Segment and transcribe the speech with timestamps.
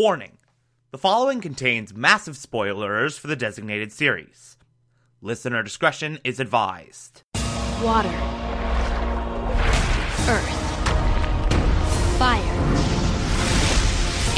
[0.00, 0.38] Warning
[0.92, 4.56] the following contains massive spoilers for the designated series.
[5.20, 7.22] Listener discretion is advised.
[7.82, 8.08] Water.
[10.26, 10.48] Earth.
[12.18, 12.40] Fire.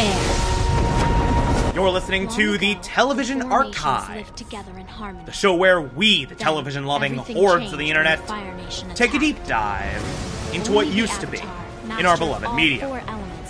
[0.00, 1.72] Air.
[1.76, 5.26] You're listening to Long the Television Archive, together in harmony.
[5.26, 8.18] the show where we, the television loving hordes of the internet,
[8.96, 10.02] take a deep dive
[10.52, 11.38] into Only what used to be
[12.00, 12.52] in our beloved
[13.08, 13.11] all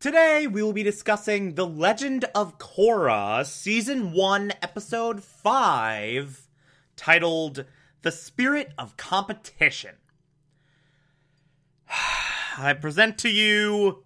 [0.00, 6.48] Today, we will be discussing The Legend of Korra, Season 1, Episode 5,
[6.96, 7.66] titled
[8.00, 9.96] The Spirit of Competition.
[12.56, 14.02] I present to you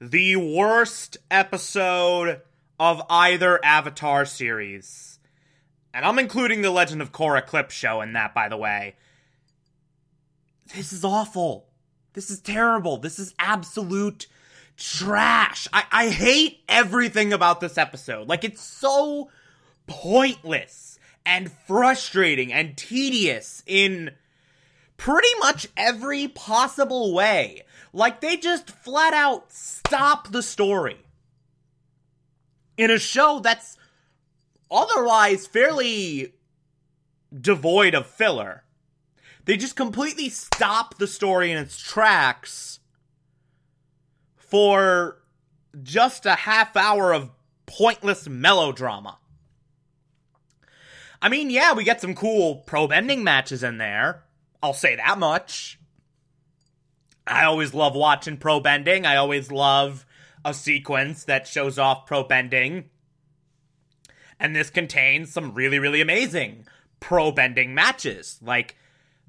[0.00, 2.40] the worst episode
[2.78, 5.18] of either Avatar series.
[5.92, 8.94] And I'm including the Legend of Korra clip show in that, by the way.
[10.72, 11.66] This is awful.
[12.12, 12.98] This is terrible.
[12.98, 14.28] This is absolute
[14.76, 15.68] trash.
[15.72, 18.28] I, I hate everything about this episode.
[18.28, 19.30] Like, it's so
[19.86, 24.10] pointless and frustrating and tedious in
[24.96, 27.62] pretty much every possible way.
[27.92, 30.98] Like, they just flat out stop the story.
[32.76, 33.76] In a show that's
[34.70, 36.34] otherwise fairly
[37.38, 38.64] devoid of filler.
[39.44, 42.80] They just completely stop the story in its tracks
[44.52, 45.16] for
[45.82, 47.30] just a half hour of
[47.64, 49.16] pointless melodrama.
[51.22, 54.24] I mean, yeah, we get some cool pro bending matches in there.
[54.62, 55.80] I'll say that much.
[57.26, 59.06] I always love watching pro bending.
[59.06, 60.04] I always love
[60.44, 62.90] a sequence that shows off pro bending.
[64.38, 66.66] And this contains some really, really amazing
[67.00, 68.38] pro bending matches.
[68.42, 68.76] Like,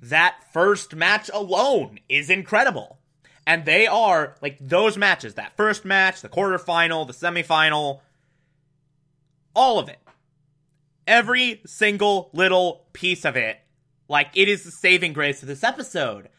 [0.02, 3.00] that first match alone is incredible.
[3.46, 8.00] And they are, like, those matches that first match, the quarterfinal, the semifinal,
[9.54, 10.00] all of it.
[11.06, 13.60] Every single little piece of it,
[14.08, 16.30] like, it is the saving grace of this episode.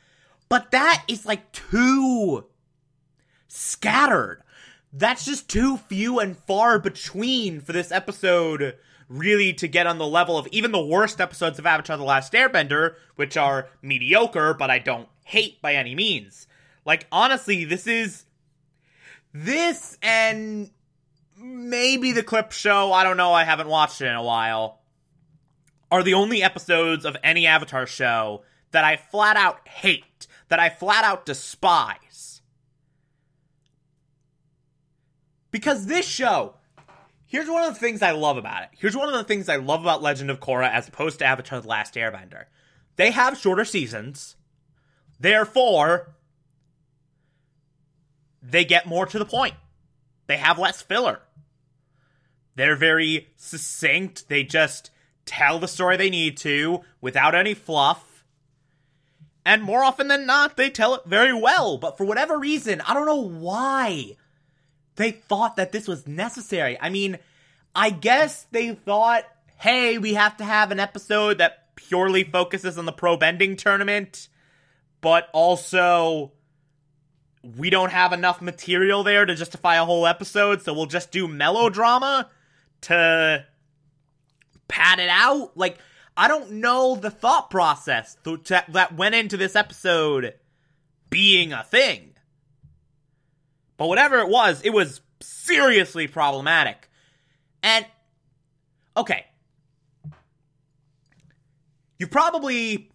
[0.49, 2.47] But that is, like, too
[3.49, 4.43] scattered.
[4.93, 8.77] That's just too few and far between for this episode
[9.09, 12.33] really to get on the level of even the worst episodes of Avatar The Last
[12.33, 16.47] Airbender, which are mediocre, but I don't hate by any means.
[16.85, 18.25] Like, honestly, this is.
[19.37, 20.71] This and
[21.37, 24.81] maybe the clip show, I don't know, I haven't watched it in a while,
[25.91, 30.69] are the only episodes of any Avatar show that I flat out hate, that I
[30.69, 32.43] flat out despise.
[35.51, 36.55] Because this show,
[37.27, 38.71] here's one of the things I love about it.
[38.73, 41.61] Here's one of the things I love about Legend of Korra as opposed to Avatar
[41.61, 42.45] The Last Airbender.
[42.97, 44.37] They have shorter seasons.
[45.19, 46.15] Therefore,
[48.45, 49.55] they get more to the point.
[50.27, 51.21] They have less filler.
[52.57, 54.29] They're very succinct.
[54.29, 54.91] They just
[55.27, 58.25] tell the story they need to without any fluff.
[59.47, 61.79] And more often than not, they tell it very well.
[61.79, 64.17] But for whatever reason, I don't know why
[64.97, 66.79] they thought that this was necessary.
[66.81, 67.19] I mean,
[67.75, 69.25] I guess they thought,
[69.59, 74.29] hey, we have to have an episode that purely focuses on the pro bending tournament,
[75.01, 76.33] but also
[77.57, 81.29] we don't have enough material there to justify a whole episode, so we'll just do
[81.29, 82.31] melodrama
[82.83, 83.45] to
[84.69, 85.57] pad it out.
[85.57, 85.79] Like,
[86.17, 90.35] I don't know the thought process th- that that went into this episode
[91.11, 92.15] being a thing.
[93.77, 96.89] But whatever it was, it was seriously problematic.
[97.63, 97.85] And,
[98.97, 99.27] okay.
[101.99, 102.91] You've probably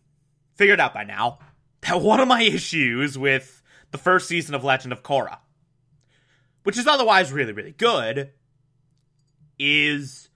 [0.55, 1.39] figured out by now
[1.81, 3.58] that one of my issues with
[3.91, 5.37] the first season of Legend of Korra,
[6.63, 8.31] which is otherwise really, really good,
[9.57, 10.29] is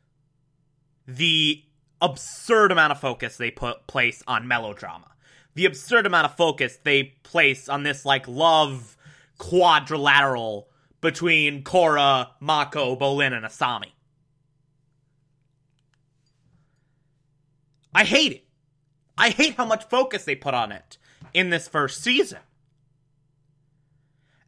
[1.07, 1.63] the
[2.01, 5.11] absurd amount of focus they put place on melodrama.
[5.55, 8.97] The absurd amount of focus they place on this like love
[9.38, 10.67] quadrilateral
[11.01, 13.91] between Korra, Mako, Bolin, and Asami.
[17.94, 18.45] I hate it.
[19.17, 20.97] I hate how much focus they put on it
[21.33, 22.39] in this first season.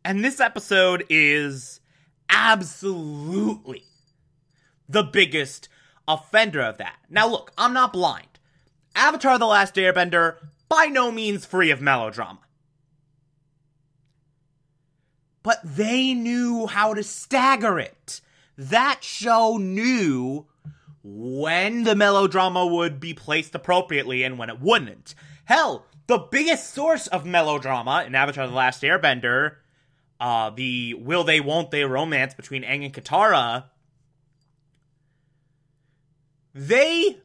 [0.06, 1.80] And this episode is
[2.30, 3.86] absolutely
[4.88, 5.68] the biggest
[6.08, 6.98] offender of that.
[7.10, 8.28] Now, look, I'm not blind.
[8.94, 10.36] Avatar The Last Airbender,
[10.70, 12.42] by no means free of melodrama.
[15.42, 18.22] But they knew how to stagger it.
[18.60, 20.46] That show knew
[21.04, 25.16] when the melodrama would be placed appropriately and when it wouldn't.
[25.46, 29.56] Hell, the biggest source of melodrama in Avatar The Last Airbender,
[30.26, 33.66] uh, the will they won't they romance between Aang and Katara,
[36.52, 37.20] they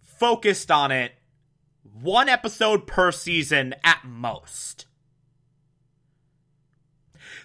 [0.00, 1.14] focused on it
[2.00, 4.86] one episode per season at most.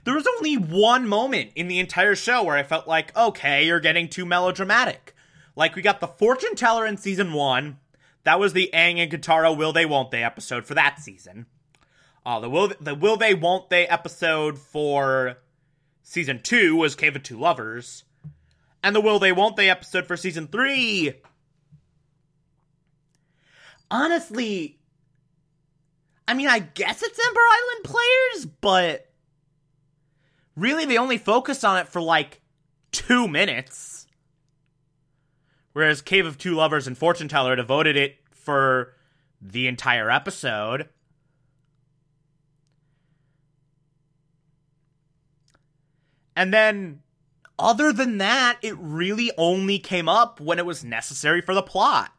[0.04, 3.80] There was only one moment in the entire show where I felt like, okay, you're
[3.80, 5.16] getting too melodramatic.
[5.56, 7.80] Like, we got the fortune teller in season one.
[8.26, 11.48] That was the Aang and Katara Will They Won't They episode for that season.
[12.26, 15.38] Uh, the Will the Will They Won't They episode for
[16.04, 18.04] season two was Cave of Two Lovers.
[18.82, 21.14] And the Will They Won't They episode for season three.
[23.92, 24.80] Honestly,
[26.28, 29.10] I mean, I guess it's Ember Island players, but
[30.56, 32.42] really they only focused on it for like
[32.92, 34.08] two minutes.
[35.74, 38.94] Whereas Cave of Two Lovers and Fortune Teller devoted it for
[39.42, 40.88] the entire episode.
[46.36, 47.02] And then,
[47.60, 52.12] other than that, it really only came up when it was necessary for the plot.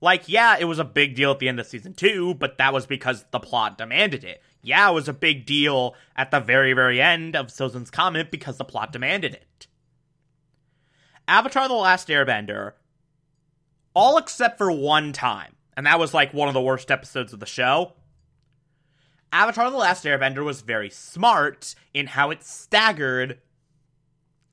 [0.00, 2.72] Like, yeah, it was a big deal at the end of season two, but that
[2.72, 4.40] was because the plot demanded it.
[4.62, 8.58] Yeah, it was a big deal at the very, very end of Sozin's Comet because
[8.58, 9.66] the plot demanded it.
[11.26, 12.72] Avatar The Last Airbender,
[13.92, 17.40] all except for one time, and that was like one of the worst episodes of
[17.40, 17.94] the show.
[19.32, 23.38] Avatar The Last Airbender was very smart in how it staggered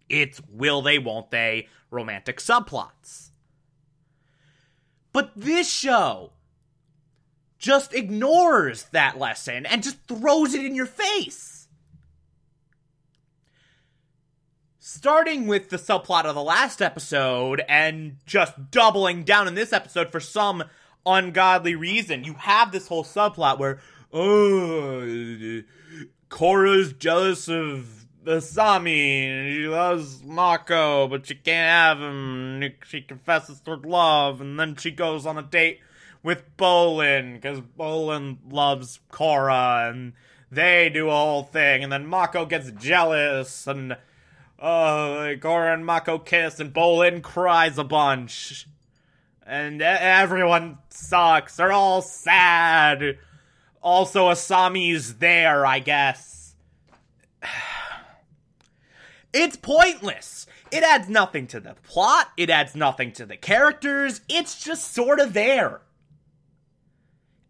[0.10, 3.30] its will they, won't they romantic subplots.
[5.14, 6.34] But this show
[7.58, 11.68] just ignores that lesson and just throws it in your face.
[14.78, 20.12] Starting with the subplot of the last episode and just doubling down in this episode
[20.12, 20.64] for some
[21.06, 22.24] ungodly reason.
[22.24, 23.80] You have this whole subplot where,
[24.14, 25.62] oh,
[26.30, 32.74] Korra's jealous of Asami and she loves Mako, but she can't have him.
[32.86, 35.80] She confesses her love, and then she goes on a date
[36.24, 40.14] with Bolin because Bolin loves Korra, and
[40.52, 43.94] they do a whole thing, and then Mako gets jealous, and
[44.60, 48.68] uh, Korra and Mako kiss, and Bolin cries a bunch,
[49.46, 51.58] and everyone sucks.
[51.58, 53.20] They're all sad.
[53.86, 56.56] Also, Asami's there, I guess.
[59.38, 60.48] It's pointless.
[60.72, 65.20] It adds nothing to the plot, it adds nothing to the characters, it's just sort
[65.20, 65.82] of there.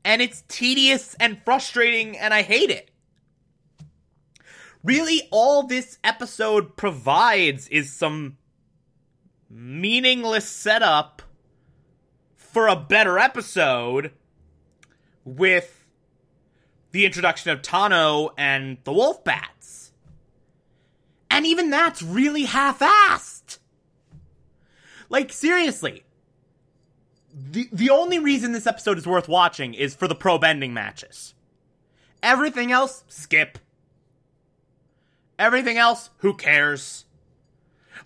[0.03, 2.89] And it's tedious and frustrating, and I hate it.
[4.83, 8.37] Really, all this episode provides is some
[9.47, 11.21] meaningless setup
[12.35, 14.11] for a better episode
[15.23, 15.74] with
[16.95, 19.91] the introduction of Tahno and the Wolf Bats.
[21.29, 23.57] And even that's really half assed.
[25.09, 26.05] Like, seriously.
[27.33, 31.33] The, the only reason this episode is worth watching is for the pro bending matches.
[32.23, 33.59] Everything else, skip.
[35.37, 37.03] Everything else, who cares?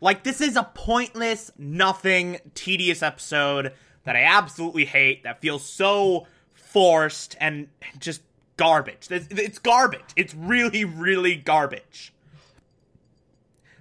[0.01, 3.71] Like, this is a pointless, nothing, tedious episode
[4.05, 7.67] that I absolutely hate, that feels so forced and
[7.99, 8.23] just
[8.59, 9.07] garbage.
[9.09, 10.11] It's garbage.
[10.17, 12.13] It's really, really garbage.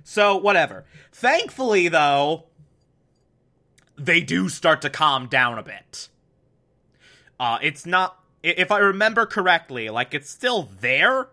[0.04, 0.84] So, whatever.
[1.12, 2.44] Thankfully, though,
[3.96, 6.08] they do start to calm down a bit.
[7.40, 11.26] Uh, it's not, if I remember correctly, like, it's still there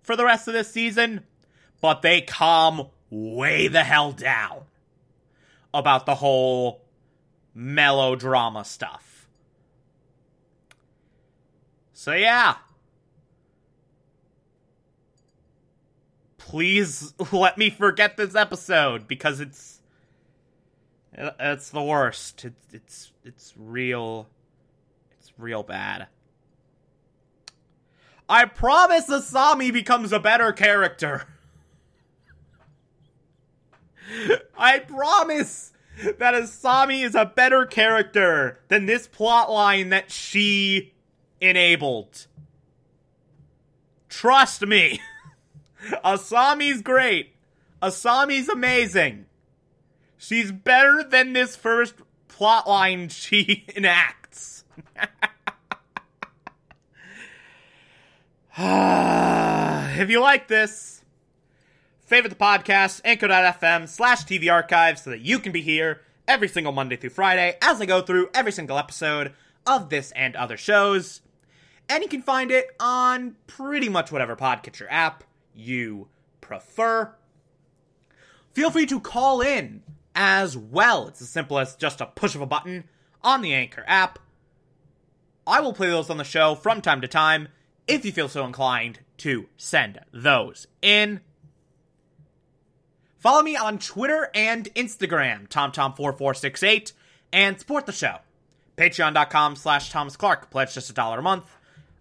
[0.00, 1.24] for the rest of this season,
[1.80, 4.60] but they calm way the hell down
[5.74, 6.82] about the whole
[7.52, 9.26] melodrama stuff.
[11.92, 12.54] So, yeah.
[16.46, 19.80] Please let me forget this episode because it's
[21.12, 22.44] it's the worst.
[22.44, 24.28] It's it's it's real
[25.18, 26.06] it's real bad.
[28.28, 31.26] I promise Asami becomes a better character.
[34.56, 35.72] I promise
[36.18, 40.94] that Asami is a better character than this plotline that she
[41.40, 42.26] enabled.
[44.08, 45.00] Trust me.
[46.04, 47.34] Asami's great.
[47.82, 49.26] Asami's amazing.
[50.16, 51.94] She's better than this first
[52.28, 54.64] plotline she enacts.
[58.58, 61.04] if you like this,
[62.00, 66.72] favorite the podcast, anchor.fm slash TV archive so that you can be here every single
[66.72, 69.32] Monday through Friday as I go through every single episode
[69.66, 71.20] of this and other shows.
[71.88, 75.22] And you can find it on pretty much whatever podcatcher app
[75.56, 76.08] you
[76.40, 77.14] prefer.
[78.52, 79.82] Feel free to call in
[80.14, 81.08] as well.
[81.08, 82.84] It's as simple as just a push of a button
[83.22, 84.18] on the Anchor app.
[85.46, 87.48] I will play those on the show from time to time
[87.86, 91.20] if you feel so inclined to send those in.
[93.18, 96.92] Follow me on Twitter and Instagram, TomTom4468,
[97.32, 98.18] and support the show.
[98.76, 100.50] Patreon.com slash Thomas Clark.
[100.50, 101.46] Pledge just a dollar a month.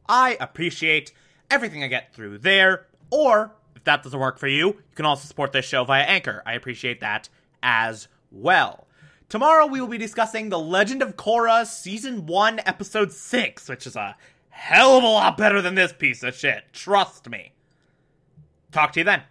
[0.08, 1.14] I appreciate
[1.50, 2.88] everything I get through there.
[3.10, 6.42] Or, if that doesn't work for you, you can also support this show via Anchor.
[6.46, 7.30] I appreciate that
[7.64, 8.88] as well.
[9.30, 13.96] Tomorrow we will be discussing The Legend of Korra Season 1, Episode 6, which is
[13.96, 14.16] a
[14.50, 16.66] hell of a lot better than this piece of shit.
[16.74, 17.52] Trust me.
[18.72, 19.24] Talk to you then.